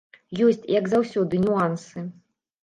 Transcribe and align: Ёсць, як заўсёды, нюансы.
Ёсць, 0.45 0.63
як 0.75 0.89
заўсёды, 0.93 1.43
нюансы. 1.45 2.07